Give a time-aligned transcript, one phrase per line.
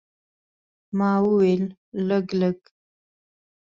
[0.97, 1.63] ما وویل،
[2.07, 2.57] لږ، لږ.